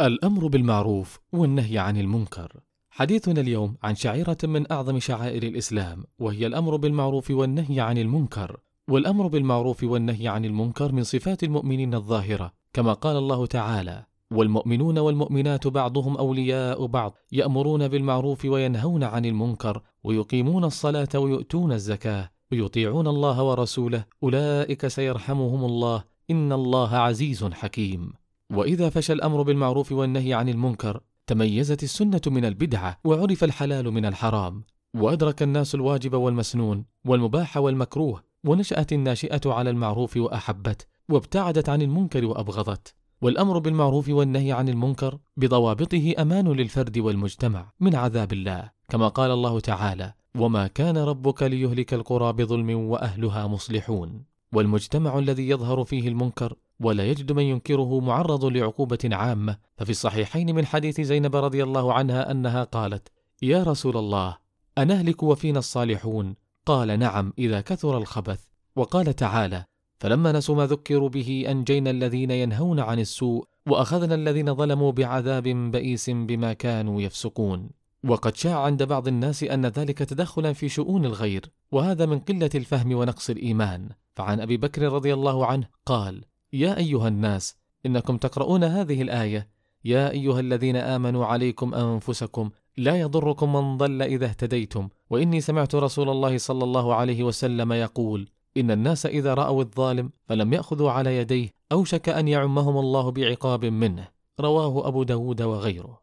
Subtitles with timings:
[0.00, 2.60] الأمر بالمعروف والنهي عن المنكر.
[2.90, 8.60] حديثنا اليوم عن شعيرة من أعظم شعائر الإسلام وهي الأمر بالمعروف والنهي عن المنكر.
[8.90, 15.66] والأمر بالمعروف والنهي عن المنكر من صفات المؤمنين الظاهرة كما قال الله تعالى والمؤمنون والمؤمنات
[15.66, 24.04] بعضهم أولياء بعض يأمرون بالمعروف وينهون عن المنكر ويقيمون الصلاة ويؤتون الزكاة ويطيعون الله ورسوله
[24.22, 28.12] أولئك سيرحمهم الله إن الله عزيز حكيم.
[28.52, 34.64] وإذا فشى الأمر بالمعروف والنهي عن المنكر تميزت السنة من البدعة وعرف الحلال من الحرام.
[34.94, 42.92] وأدرك الناس الواجب والمسنون والمباح والمكروه ونشأت الناشئة على المعروف واحبته وابتعدت عن المنكر وابغضته
[43.22, 49.60] والأمر بالمعروف والنهي عن المنكر بضوابطه أمان للفرد والمجتمع من عذاب الله كما قال الله
[49.60, 57.06] تعالى وما كان ربك ليهلك القرى بظلم وأهلها مصلحون والمجتمع الذي يظهر فيه المنكر ولا
[57.06, 59.58] يجد من ينكره معرض لعقوبة عامة.
[59.76, 63.08] ففي الصحيحين من حديث زينب رضي الله عنها أنها قالت
[63.42, 64.38] يا رسول الله
[64.78, 66.34] أنهلك وفينا الصالحون؟
[66.66, 68.44] قال نعم إذا كثر الخبث.
[68.76, 69.64] وقال تعالى
[70.00, 76.10] فلما نسوا ما ذكروا به أنجينا الذين ينهون عن السوء وأخذنا الذين ظلموا بعذاب بئيس
[76.10, 77.70] بما كانوا يفسقون.
[78.04, 82.92] وقد شاع عند بعض الناس أن ذلك تدخلا في شؤون الغير وهذا من قلة الفهم
[82.92, 83.88] ونقص الإيمان.
[84.14, 89.48] فعن أبي بكر رضي الله عنه قال يا أيها الناس إنكم تقرؤون هذه الآية
[89.84, 94.88] يا أيها الذين آمنوا عليكم أنفسكم لا يضركم من ضل إذا اهتديتم.
[95.10, 100.52] وإني سمعت رسول الله صلى الله عليه وسلم يقول إن الناس إذا رأوا الظالم فلم
[100.52, 104.08] يأخذوا على يديه اوشك أن يعمهم الله بعقاب منه.
[104.40, 106.00] رواه أبو داود وغيره.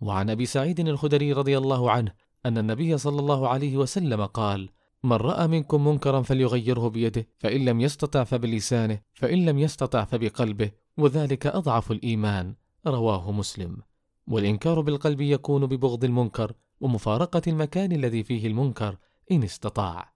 [0.00, 2.12] وعن أبي سعيد الخدري رضي الله عنه
[2.46, 4.68] أن النبي صلى الله عليه وسلم قال
[5.04, 11.46] من رأى منكم منكرا فليغيره بيده فإن لم يستطع فبلسانه فإن لم يستطع فبقلبه وذلك
[11.46, 12.54] أضعف الإيمان
[12.86, 13.76] رواه مسلم.
[14.26, 18.96] والإنكار بالقلب يكون ببغض المنكر ومفارقة المكان الذي فيه المنكر
[19.32, 20.12] إن استطاع.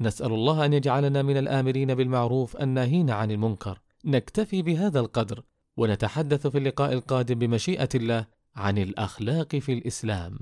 [0.00, 3.80] نسأل الله أن يجعلنا من الآمرين بالمعروف الناهين عن المنكر.
[4.04, 5.42] نكتفي بهذا القدر
[5.76, 10.38] ونتحدث في اللقاء القادم بمشيئة الله عن الأخلاق في الإسلام.